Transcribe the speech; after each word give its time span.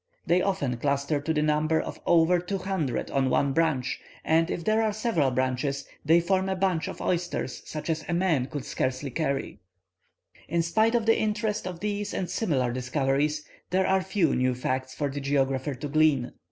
They 0.25 0.41
often 0.41 0.77
cluster 0.77 1.21
to 1.21 1.31
the 1.31 1.43
number 1.43 1.79
of 1.79 1.99
over 2.07 2.39
two 2.39 2.57
hundred 2.57 3.11
on 3.11 3.29
one 3.29 3.53
branch, 3.53 3.99
and 4.25 4.49
if 4.49 4.63
there 4.63 4.81
are 4.81 4.91
several 4.93 5.29
branches, 5.29 5.85
they 6.03 6.19
form 6.19 6.49
a 6.49 6.55
bunch 6.55 6.87
of 6.87 7.01
oysters 7.01 7.61
such 7.67 7.87
as 7.87 8.03
a 8.09 8.13
man 8.15 8.47
could 8.47 8.65
scarcely 8.65 9.11
carry." 9.11 9.59
[Illustration: 9.59 9.61
The 9.77 10.33
Baobab.] 10.47 10.55
In 10.55 10.61
spite 10.63 10.95
of 10.95 11.05
the 11.05 11.19
interest 11.19 11.67
of 11.67 11.79
these 11.81 12.15
and 12.15 12.27
similar 12.31 12.73
discoveries, 12.73 13.45
there 13.69 13.85
are 13.85 14.01
few 14.01 14.35
new 14.35 14.55
facts 14.55 14.95
for 14.95 15.07
the 15.07 15.21
geographer 15.21 15.75
to 15.75 15.87
glean. 15.87 16.31